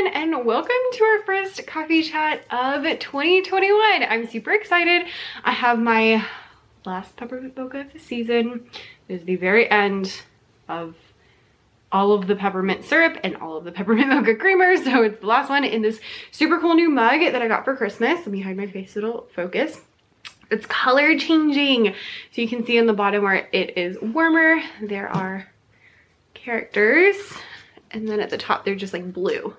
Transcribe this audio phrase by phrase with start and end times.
[0.00, 4.02] everyone and welcome to our first coffee chat of 2021.
[4.04, 5.06] I'm super excited.
[5.44, 6.24] I have my
[6.86, 8.70] last peppermint mocha of the season.
[9.08, 10.22] Is the very end
[10.68, 10.94] of
[11.92, 14.76] all of the peppermint syrup and all of the peppermint mocha creamer.
[14.78, 17.76] So it's the last one in this super cool new mug that I got for
[17.76, 18.20] Christmas.
[18.20, 19.80] Let me hide my face it'll focus.
[20.50, 21.94] It's color changing.
[22.32, 25.46] So you can see on the bottom where it is warmer, there are
[26.32, 27.16] characters.
[27.90, 29.54] And then at the top, they're just like blue.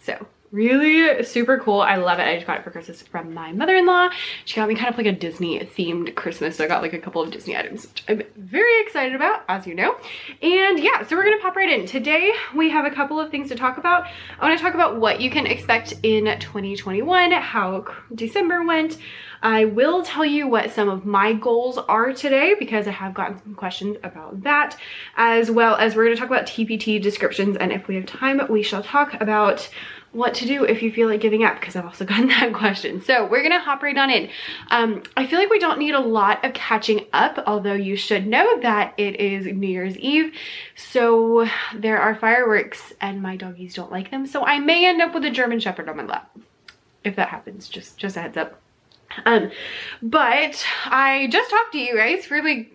[0.00, 1.80] So really super cool.
[1.80, 2.28] I love it.
[2.28, 4.10] I just got it for Christmas from my mother-in-law.
[4.44, 6.56] She got me kind of like a Disney themed Christmas.
[6.56, 9.66] So I got like a couple of Disney items, which I'm very excited about, as
[9.66, 9.96] you know.
[10.42, 11.86] And yeah, so we're gonna pop right in.
[11.86, 14.06] Today, we have a couple of things to talk about.
[14.38, 18.98] I wanna talk about what you can expect in 2021, how December went.
[19.42, 23.42] I will tell you what some of my goals are today because I have gotten
[23.42, 24.76] some questions about that,
[25.16, 27.56] as well as we're gonna talk about TPT descriptions.
[27.56, 29.68] And if we have time, we shall talk about
[30.12, 33.02] what to do if you feel like giving up because I've also gotten that question.
[33.02, 34.30] So we're gonna hop right on in.
[34.70, 38.26] Um, I feel like we don't need a lot of catching up, although you should
[38.26, 40.34] know that it is New Year's Eve.
[40.76, 44.26] So there are fireworks and my doggies don't like them.
[44.26, 46.30] So I may end up with a German Shepherd on my lap.
[47.02, 48.61] If that happens, just, just a heads up.
[49.24, 49.50] Um,
[50.02, 52.70] but I just talked to you guys really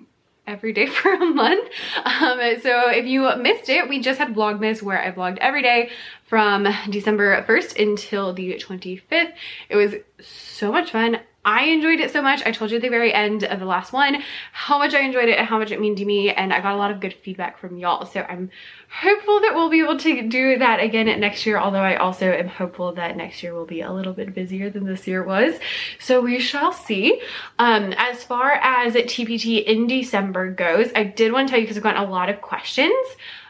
[0.47, 1.69] every day for a month.
[2.05, 5.91] Um, so if you missed it, we just had Vlogmas where I vlogged every day
[6.25, 9.33] from December 1st until the 25th.
[9.69, 11.19] It was so much fun.
[11.47, 12.45] I enjoyed it so much.
[12.45, 15.29] I told you at the very end of the last one how much I enjoyed
[15.29, 17.13] it and how much it meant to me and I got a lot of good
[17.13, 18.05] feedback from y'all.
[18.05, 18.51] So I'm
[18.89, 22.49] hopeful that we'll be able to do that again next year although I also am
[22.49, 25.57] hopeful that next year will be a little bit busier than this year was.
[25.99, 27.21] So we shall see.
[27.57, 31.77] Um, as far as TPT in December goes, I did want to tell you because
[31.77, 33.07] I've gotten a lot of questions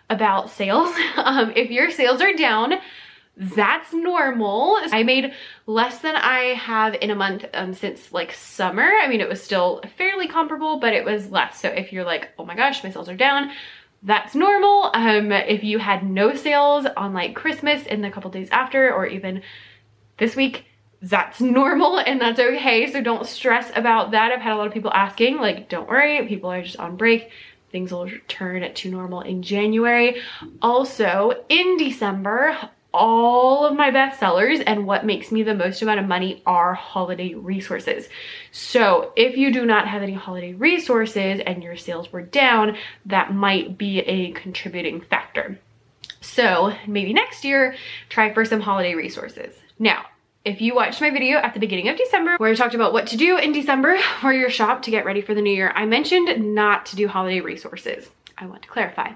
[0.08, 0.94] about sales.
[1.18, 2.76] Um, if your sales are down,
[3.40, 4.78] that's normal.
[4.92, 5.32] I made
[5.68, 8.84] less than I have in a month um, since like summer.
[8.84, 11.62] I mean, it was still fairly comparable, but it was less.
[11.62, 13.52] So if you're like, oh my gosh, my sales are down,
[14.02, 14.90] that's normal.
[14.94, 19.06] Um, if you had no sales on like Christmas in the couple days after, or
[19.06, 19.44] even
[20.18, 20.66] this week,
[21.04, 22.92] that's normal and that's okay.
[22.92, 24.32] So don't stress about that.
[24.32, 27.30] I've had a lot of people asking, like, don't worry, people are just on break
[27.70, 30.22] things will return to normal in January.
[30.62, 32.58] Also, in December,
[32.98, 36.74] all of my best sellers and what makes me the most amount of money are
[36.74, 38.10] holiday resources.
[38.52, 43.34] So if you do not have any holiday resources and your sales were down, that
[43.34, 45.60] might be a contributing factor.
[46.22, 47.76] So maybe next year,
[48.10, 49.54] try for some holiday resources.
[49.80, 50.06] Now,
[50.44, 53.08] if you watched my video at the beginning of December where I talked about what
[53.08, 55.86] to do in December for your shop to get ready for the new year, I
[55.86, 58.10] mentioned not to do holiday resources.
[58.38, 59.12] I want to clarify.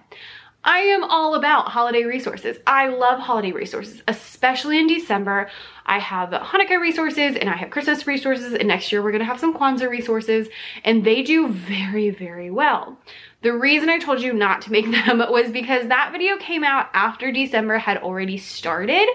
[0.64, 2.58] I am all about holiday resources.
[2.68, 5.50] I love holiday resources, especially in December.
[5.88, 9.40] I have Hanukkah resources and I have Christmas resources and next year we're gonna have
[9.40, 10.50] some Kwanzaa resources
[10.84, 13.00] and they do very, very well.
[13.42, 16.90] The reason I told you not to make them was because that video came out
[16.94, 19.08] after December had already started.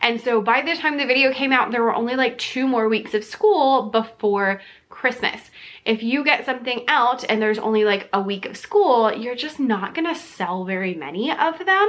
[0.00, 2.88] And so by the time the video came out, there were only like two more
[2.88, 5.50] weeks of school before Christmas.
[5.84, 9.58] If you get something out and there's only like a week of school, you're just
[9.58, 11.88] not gonna sell very many of them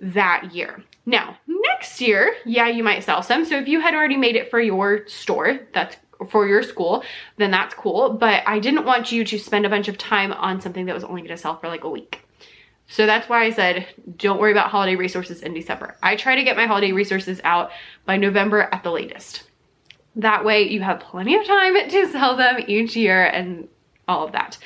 [0.00, 0.82] that year.
[1.04, 3.44] Now, next year, yeah, you might sell some.
[3.44, 5.96] So if you had already made it for your store, that's
[6.28, 7.02] for your school,
[7.36, 8.10] then that's cool.
[8.10, 11.04] But I didn't want you to spend a bunch of time on something that was
[11.04, 12.22] only gonna sell for like a week.
[12.86, 15.96] So that's why I said, don't worry about holiday resources in December.
[16.02, 17.70] I try to get my holiday resources out
[18.04, 19.44] by November at the latest.
[20.16, 23.68] That way you have plenty of time to sell them each year and
[24.08, 24.58] all of that.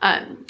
[0.00, 0.46] Um,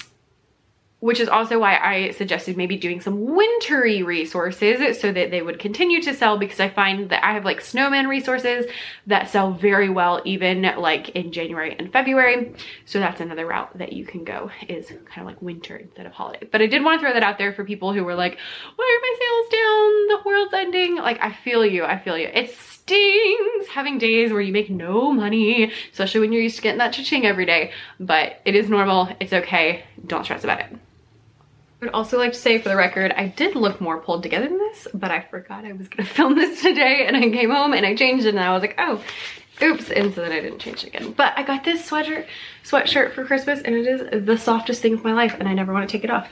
[1.03, 5.59] which is also why I suggested maybe doing some wintry resources so that they would
[5.59, 8.67] continue to sell because I find that I have like snowman resources
[9.07, 12.55] that sell very well even like in January and February.
[12.85, 16.13] So that's another route that you can go is kind of like winter instead of
[16.13, 16.47] holiday.
[16.49, 18.37] But I did want to throw that out there for people who were like,
[18.77, 20.07] why are my sales down?
[20.07, 20.95] The world's ending.
[20.95, 22.27] Like I feel you, I feel you.
[22.27, 26.79] It stings having days where you make no money, especially when you're used to getting
[26.79, 27.71] that cha-ching every day.
[27.99, 30.77] But it is normal, it's okay, don't stress about it
[31.83, 34.57] would also like to say for the record, I did look more pulled together than
[34.57, 37.85] this, but I forgot I was gonna film this today and I came home and
[37.85, 39.03] I changed it and I was like, oh,
[39.61, 41.11] oops, and so then I didn't change it again.
[41.11, 42.25] But I got this sweater,
[42.63, 45.73] sweatshirt for Christmas and it is the softest thing of my life and I never
[45.73, 46.29] wanna take it off.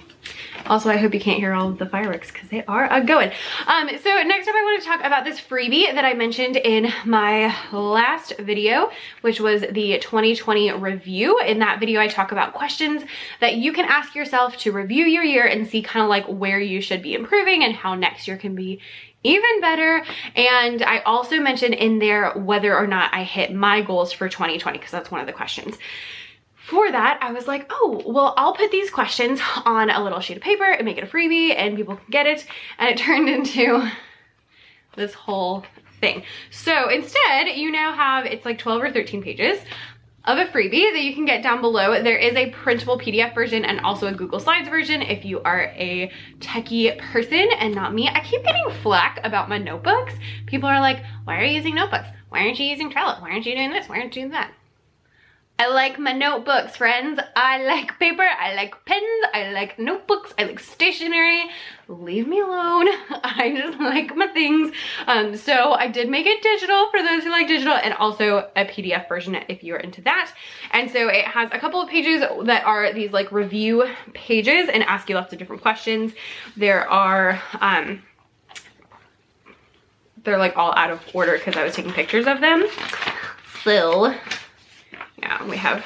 [0.68, 3.32] Also, I hope you can't hear all of the fireworks because they are a going.
[3.68, 6.92] Um, so next up I want to talk about this freebie that I mentioned in
[7.06, 11.40] my last video, which was the 2020 review.
[11.40, 13.04] In that video, I talk about questions
[13.40, 16.60] that you can ask yourself to review your year and see kind of like where
[16.60, 18.80] you should be improving and how next year can be
[19.24, 20.04] even better.
[20.36, 24.78] And I also mentioned in there whether or not I hit my goals for 2020,
[24.78, 25.78] because that's one of the questions.
[26.56, 30.38] For that, I was like, oh, well, I'll put these questions on a little sheet
[30.38, 32.46] of paper and make it a freebie and people can get it.
[32.78, 33.90] And it turned into
[34.96, 35.66] this whole
[36.00, 36.24] thing.
[36.50, 39.60] So instead, you now have, it's like 12 or 13 pages
[40.26, 42.02] of a freebie that you can get down below.
[42.02, 45.74] There is a printable PDF version and also a Google Slides version if you are
[45.76, 48.08] a techie person and not me.
[48.08, 50.14] I keep getting flack about my notebooks.
[50.46, 52.10] People are like, why are you using notebooks?
[52.30, 53.22] Why aren't you using Trello?
[53.22, 53.90] Why aren't you doing this?
[53.90, 54.54] Why aren't you doing that?
[55.62, 57.20] I like my notebooks, friends.
[57.36, 61.52] I like paper, I like pens, I like notebooks, I like stationery.
[61.88, 62.88] Leave me alone.
[63.12, 64.74] I just like my things.
[65.06, 68.66] Um, so I did make it digital for those who like digital and also a
[68.66, 70.34] PDF version if you're into that.
[70.72, 74.82] And so it has a couple of pages that are these like review pages and
[74.82, 76.14] ask you lots of different questions.
[76.58, 78.02] There are, um,
[80.24, 82.66] they're like all out of order because I was taking pictures of them.
[83.64, 84.16] So
[85.22, 85.86] yeah, we have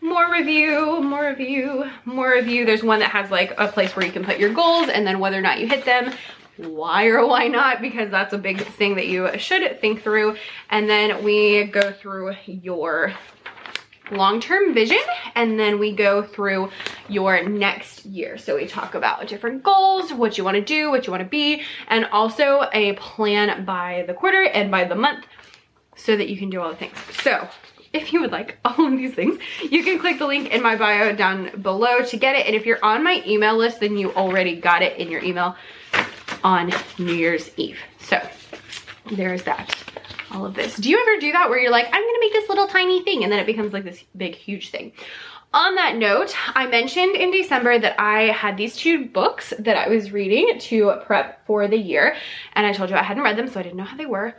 [0.00, 2.64] more review, more review, more review.
[2.64, 5.18] There's one that has like a place where you can put your goals and then
[5.18, 6.12] whether or not you hit them,
[6.56, 10.36] why or why not, because that's a big thing that you should think through.
[10.70, 13.12] And then we go through your
[14.10, 14.98] long-term vision
[15.34, 16.70] and then we go through
[17.08, 18.38] your next year.
[18.38, 22.06] So we talk about different goals, what you wanna do, what you wanna be, and
[22.06, 25.26] also a plan by the quarter and by the month
[25.96, 26.96] so that you can do all the things.
[27.22, 27.48] So
[27.98, 29.38] if you would like all of these things,
[29.70, 32.46] you can click the link in my bio down below to get it.
[32.46, 35.56] And if you're on my email list, then you already got it in your email
[36.42, 37.78] on New Year's Eve.
[38.00, 38.20] So
[39.10, 39.76] there's that,
[40.30, 40.76] all of this.
[40.76, 43.24] Do you ever do that where you're like, I'm gonna make this little tiny thing
[43.24, 44.92] and then it becomes like this big, huge thing?
[45.54, 49.88] On that note, I mentioned in December that I had these two books that I
[49.88, 52.16] was reading to prep for the year.
[52.52, 54.34] And I told you I hadn't read them, so I didn't know how they were.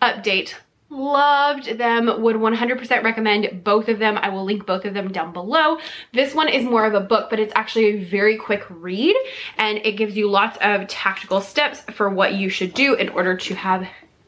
[0.00, 0.54] Update,
[0.88, 4.16] loved them would 100% recommend both of them.
[4.18, 5.78] I will link both of them down below.
[6.12, 9.16] This one is more of a book but it's actually a very quick read
[9.56, 13.36] and it gives you lots of tactical steps for what you should do in order
[13.36, 13.86] to have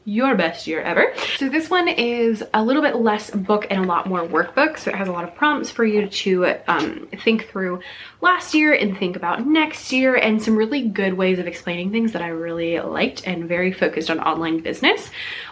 [0.09, 1.13] your best year ever.
[1.37, 4.79] So this one is a little bit less book and a lot more workbook.
[4.79, 7.81] So it has a lot of prompts for you to um, think through
[8.21, 12.11] last year and think about next year and some really good ways of explaining things
[12.13, 15.09] that I really liked and very focused on online business.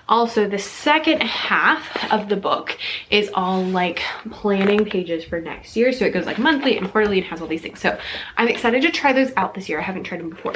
[0.10, 2.78] Also, the second half of the book
[3.10, 4.02] is all like
[4.32, 5.92] planning pages for next year.
[5.92, 7.80] So it goes like monthly and quarterly and has all these things.
[7.80, 7.98] So
[8.38, 9.80] I'm excited to try those out this year.
[9.80, 10.54] I haven't tried them before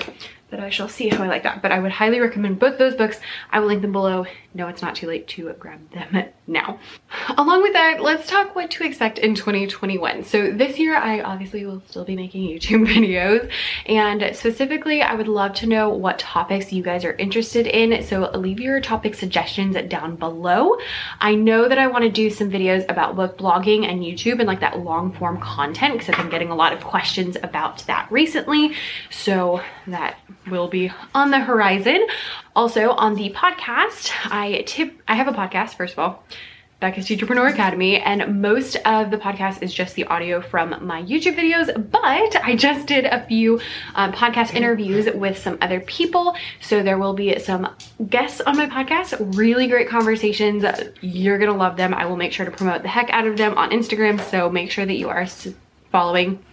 [0.52, 1.62] but I shall see how I like that.
[1.62, 3.20] But I would highly recommend both those books.
[3.50, 4.28] I will link them below.
[4.54, 6.78] No, it's not too late to grab them now.
[7.38, 10.26] Along with that, let's talk what to expect in 2021.
[10.26, 13.50] So this year, I obviously will still be making YouTube videos.
[13.86, 18.04] And specifically, I would love to know what topics you guys are interested in.
[18.04, 20.78] So leave your topic suggestions down below.
[21.22, 24.48] I know that I want to do some videos about book blogging and YouTube and
[24.48, 28.12] like that long form content because I've been getting a lot of questions about that
[28.12, 28.74] recently.
[29.12, 30.18] So that
[30.50, 32.06] will be on the horizon.
[32.54, 34.12] Also on the podcast,
[34.66, 36.24] tip, I have a podcast, first of all,
[36.82, 41.36] Becca's Teacherpreneur Academy, and most of the podcast is just the audio from my YouTube
[41.36, 43.62] videos, but I just did a few
[43.94, 47.70] um, podcast interviews with some other people, so there will be some
[48.10, 50.66] guests on my podcast, really great conversations.
[51.02, 51.94] You're gonna love them.
[51.94, 54.72] I will make sure to promote the heck out of them on Instagram, so make
[54.72, 55.28] sure that you are
[55.92, 56.44] following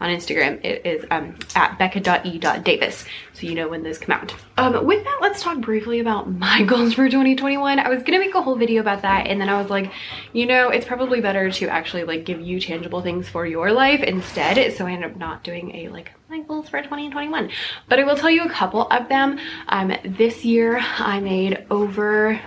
[0.00, 0.62] on Instagram.
[0.64, 4.34] It is um, at becca.e.davis, so you know when those come out.
[4.58, 7.78] Um, with that, let's talk briefly about my goals for 2021.
[7.78, 9.90] I was gonna make a whole video about that, and then I was like,
[10.32, 14.02] you know, it's probably better to actually like give you tangible things for your life
[14.02, 17.50] instead, so I ended up not doing a like my goals for 2021.
[17.88, 19.38] But I will tell you a couple of them.
[19.68, 22.40] Um, this year, I made over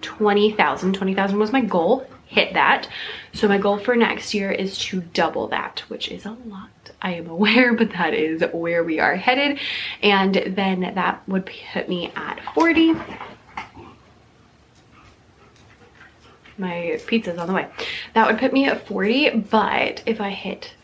[0.00, 0.94] 20,000.
[0.94, 2.88] 20,000 was my goal hit that.
[3.34, 6.70] So my goal for next year is to double that, which is a lot.
[7.02, 9.58] I am aware, but that is where we are headed.
[10.02, 12.94] And then that would put me at 40.
[16.58, 17.68] My pizza's on the way.
[18.14, 20.74] That would put me at 40, but if I hit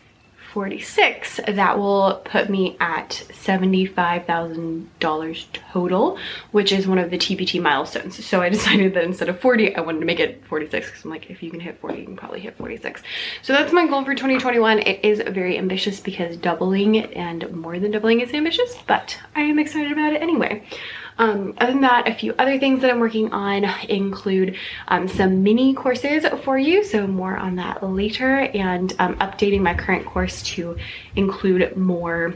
[0.53, 6.17] 46 that will put me at $75,000 total
[6.51, 8.25] which is one of the TPT milestones.
[8.25, 11.11] So I decided that instead of 40 I wanted to make it 46 because I'm
[11.11, 13.03] like if you can hit 40 you can probably hit 46
[13.41, 17.91] so that's my goal for 2021 it is very ambitious because doubling and more than
[17.91, 20.63] doubling is ambitious but I am excited about it anyway
[21.19, 24.55] um, other than that, a few other things that I'm working on include
[24.87, 29.73] um, some mini courses for you, so more on that later, and um, updating my
[29.73, 30.77] current course to
[31.17, 32.35] include more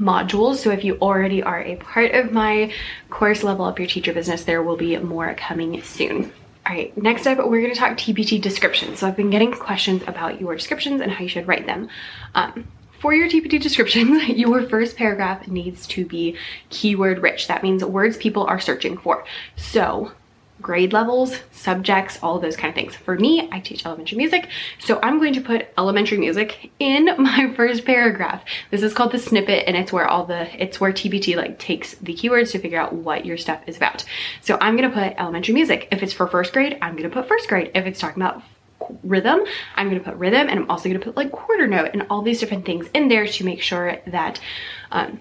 [0.00, 0.56] modules.
[0.56, 2.72] So if you already are a part of my
[3.08, 6.32] course Level Up Your Teacher Business, there will be more coming soon.
[6.66, 8.98] All right, next up, we're gonna talk TPT descriptions.
[8.98, 11.88] So I've been getting questions about your descriptions and how you should write them.
[12.34, 12.66] Um,
[13.02, 16.36] for your TPT descriptions, your first paragraph needs to be
[16.70, 17.48] keyword rich.
[17.48, 19.24] That means words people are searching for.
[19.56, 20.12] So
[20.60, 22.94] grade levels, subjects, all those kind of things.
[22.94, 27.52] For me, I teach elementary music, so I'm going to put elementary music in my
[27.56, 28.44] first paragraph.
[28.70, 31.96] This is called the snippet and it's where all the, it's where TPT like takes
[31.96, 34.04] the keywords to figure out what your stuff is about.
[34.42, 35.88] So I'm gonna put elementary music.
[35.90, 37.72] If it's for first grade, I'm gonna put first grade.
[37.74, 38.44] If it's talking about
[39.02, 39.40] rhythm,
[39.76, 42.40] I'm gonna put rhythm and I'm also gonna put like quarter note and all these
[42.40, 44.40] different things in there to make sure that
[44.90, 45.20] um,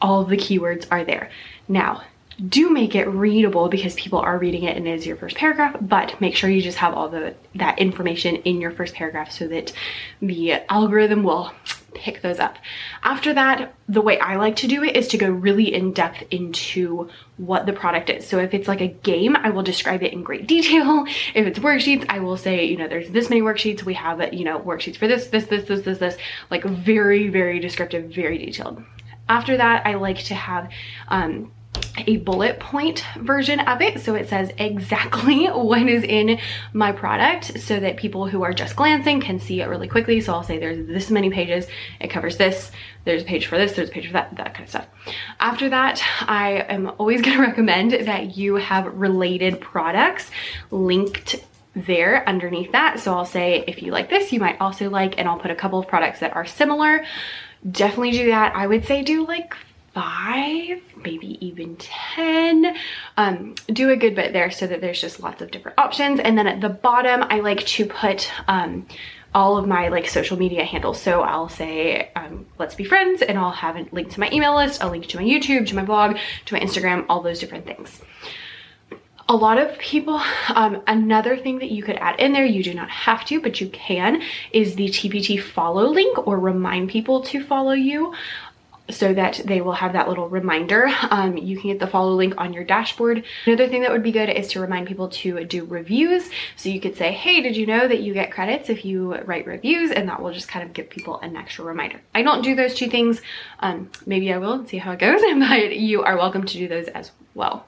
[0.00, 1.30] all the keywords are there.
[1.68, 2.02] Now,
[2.48, 5.76] do make it readable because people are reading it and it is your first paragraph,
[5.80, 9.46] but make sure you just have all the that information in your first paragraph so
[9.48, 9.72] that
[10.20, 11.52] the algorithm will
[11.94, 12.56] pick those up.
[13.02, 16.22] After that, the way I like to do it is to go really in depth
[16.30, 18.26] into what the product is.
[18.26, 21.04] So if it's like a game, I will describe it in great detail.
[21.34, 23.82] If it's worksheets, I will say, you know, there's this many worksheets.
[23.82, 26.16] We have, you know, worksheets for this, this, this, this, this, this,
[26.50, 28.82] like very, very descriptive, very detailed.
[29.28, 30.70] After that, I like to have,
[31.08, 31.52] um,
[32.06, 34.00] a bullet point version of it.
[34.00, 36.38] So it says exactly what is in
[36.72, 40.20] my product so that people who are just glancing can see it really quickly.
[40.20, 41.66] So I'll say there's this many pages,
[42.00, 42.70] it covers this,
[43.04, 44.86] there's a page for this, there's a page for that, that kind of stuff.
[45.40, 50.30] After that, I am always gonna recommend that you have related products
[50.70, 51.36] linked
[51.74, 53.00] there underneath that.
[53.00, 55.54] So I'll say, if you like this, you might also like, and I'll put a
[55.54, 57.04] couple of products that are similar.
[57.68, 58.54] Definitely do that.
[58.54, 59.54] I would say do like
[59.94, 62.74] five, maybe even 10.
[63.16, 66.20] Um, do a good bit there so that there's just lots of different options.
[66.20, 68.86] And then at the bottom, I like to put um,
[69.34, 71.00] all of my like social media handles.
[71.00, 74.56] So I'll say, um, let's be friends and I'll have a link to my email
[74.56, 77.66] list, a link to my YouTube, to my blog, to my Instagram, all those different
[77.66, 78.00] things.
[79.28, 82.74] A lot of people, um, another thing that you could add in there, you do
[82.74, 84.20] not have to, but you can,
[84.52, 88.12] is the TPT follow link or remind people to follow you
[88.90, 90.90] so that they will have that little reminder.
[91.10, 93.24] Um, you can get the follow link on your dashboard.
[93.46, 96.28] Another thing that would be good is to remind people to do reviews.
[96.56, 99.46] So you could say, hey, did you know that you get credits if you write
[99.46, 99.90] reviews?
[99.90, 102.00] And that will just kind of give people an extra reminder.
[102.14, 103.20] I don't do those two things.
[103.60, 106.88] Um, maybe I will see how it goes, but you are welcome to do those
[106.88, 107.66] as well.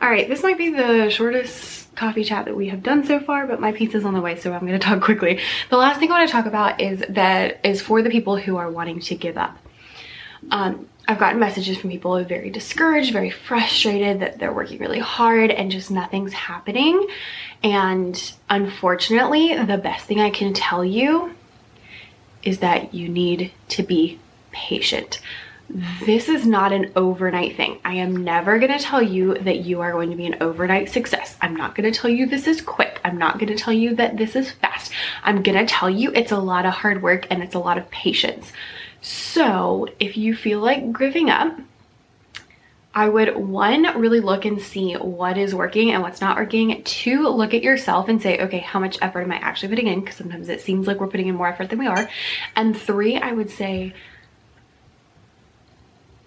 [0.00, 3.46] All right, this might be the shortest coffee chat that we have done so far,
[3.46, 5.40] but my pizza's on the way, so I'm gonna talk quickly.
[5.70, 8.70] The last thing I wanna talk about is that is for the people who are
[8.70, 9.58] wanting to give up.
[10.50, 14.78] Um, I've gotten messages from people who are very discouraged, very frustrated that they're working
[14.78, 17.06] really hard and just nothing's happening.
[17.62, 21.34] And unfortunately, the best thing I can tell you
[22.42, 24.18] is that you need to be
[24.52, 25.20] patient.
[26.04, 27.78] This is not an overnight thing.
[27.84, 31.36] I am never gonna tell you that you are going to be an overnight success.
[31.40, 33.00] I'm not gonna tell you this is quick.
[33.04, 34.92] I'm not gonna tell you that this is fast.
[35.24, 37.90] I'm gonna tell you it's a lot of hard work and it's a lot of
[37.90, 38.52] patience.
[39.02, 41.58] So if you feel like giving up,
[42.94, 46.82] I would one, really look and see what is working and what's not working.
[46.84, 50.00] Two, look at yourself and say, okay, how much effort am I actually putting in?
[50.00, 52.08] Because sometimes it seems like we're putting in more effort than we are.
[52.54, 53.94] And three, I would say,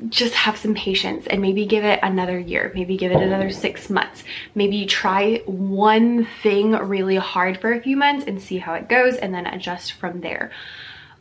[0.09, 3.89] just have some patience and maybe give it another year, maybe give it another six
[3.89, 4.23] months.
[4.53, 9.15] Maybe try one thing really hard for a few months and see how it goes
[9.15, 10.51] and then adjust from there.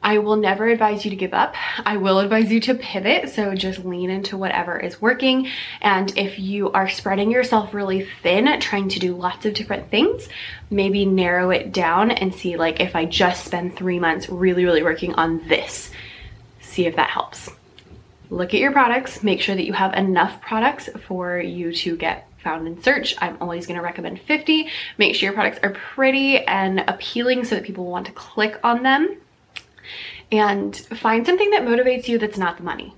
[0.04, 1.56] I will never advise you to give up.
[1.84, 3.30] I will advise you to pivot.
[3.30, 5.48] So just lean into whatever is working.
[5.80, 10.28] And if you are spreading yourself really thin, trying to do lots of different things,
[10.70, 14.82] maybe narrow it down and see like if I just spend three months really, really
[14.82, 15.90] working on this,
[16.60, 17.48] see if that helps.
[18.28, 22.28] Look at your products, make sure that you have enough products for you to get
[22.42, 23.14] found in search.
[23.22, 24.68] I'm always gonna recommend 50.
[24.98, 28.82] Make sure your products are pretty and appealing so that people want to click on
[28.82, 29.16] them
[30.30, 32.94] and find something that motivates you that's not the money.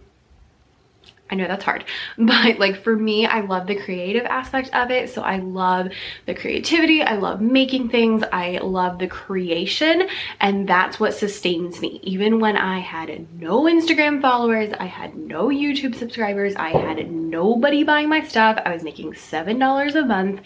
[1.29, 1.85] I know that's hard,
[2.19, 5.11] but like for me, I love the creative aspect of it.
[5.11, 5.89] So I love
[6.27, 7.03] the creativity.
[7.03, 8.23] I love making things.
[8.33, 10.09] I love the creation
[10.41, 12.01] and that's what sustains me.
[12.03, 17.83] Even when I had no Instagram followers, I had no YouTube subscribers, I had nobody
[17.83, 18.61] buying my stuff.
[18.65, 20.41] I was making $7 a month.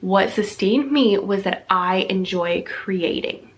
[0.00, 3.49] What sustained me was that I enjoy creating.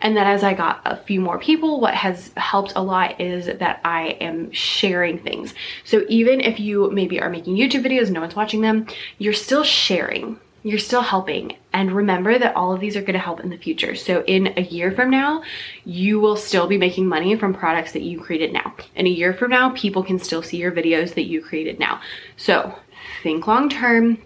[0.00, 3.46] And then as I got a few more people, what has helped a lot is
[3.46, 5.54] that I am sharing things.
[5.84, 8.86] So even if you maybe are making YouTube videos, no one's watching them,
[9.18, 10.38] you're still sharing.
[10.64, 11.56] you're still helping.
[11.74, 13.94] And remember that all of these are gonna help in the future.
[13.94, 15.42] So in a year from now,
[15.84, 18.74] you will still be making money from products that you created now.
[18.96, 22.00] In a year from now, people can still see your videos that you created now.
[22.38, 22.74] So
[23.22, 24.18] think long term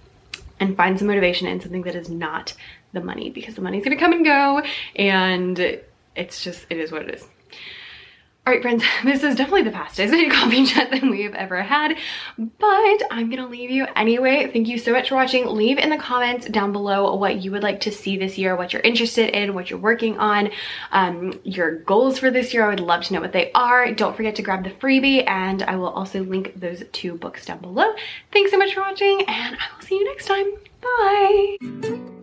[0.61, 2.54] and find some motivation in something that is not
[2.92, 4.62] the money because the money's gonna come and go
[4.97, 5.80] and
[6.16, 7.26] it's just, it is what it is.
[8.49, 11.99] All right, friends, this is definitely the fastest coffee chat that we have ever had,
[12.38, 14.50] but I'm gonna leave you anyway.
[14.50, 15.45] Thank you so much for watching.
[15.45, 18.73] Leave in the comments down below what you would like to see this year, what
[18.73, 20.49] you're interested in, what you're working on,
[20.92, 22.64] um, your goals for this year.
[22.64, 23.92] I would love to know what they are.
[23.92, 27.59] Don't forget to grab the freebie, and I will also link those two books down
[27.59, 27.92] below.
[28.33, 30.47] Thanks so much for watching, and I will see you next time.
[30.80, 32.14] Bye.